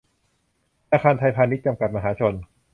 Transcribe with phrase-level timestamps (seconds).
[0.91, 2.33] ธนาคารไทยพาณิชย์ จำกัด มหาชน